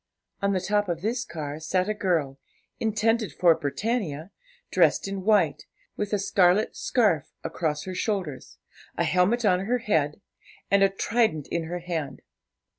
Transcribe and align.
On 0.41 0.53
the 0.53 0.59
top 0.59 0.89
of 0.89 1.01
this 1.03 1.23
car 1.23 1.59
sat 1.59 1.87
a 1.87 1.93
girl, 1.93 2.39
intended 2.79 3.31
for 3.31 3.53
Britannia, 3.53 4.31
dressed 4.71 5.07
in 5.07 5.21
white, 5.21 5.67
with 5.95 6.11
a 6.11 6.17
scarlet 6.17 6.75
scarf 6.75 7.27
across 7.43 7.83
her 7.83 7.93
shoulders, 7.93 8.57
a 8.97 9.03
helmet 9.03 9.45
on 9.45 9.65
her 9.65 9.77
head, 9.77 10.19
and 10.71 10.81
a 10.81 10.89
trident 10.89 11.47
in 11.51 11.65
her 11.65 11.81
hand. 11.81 12.23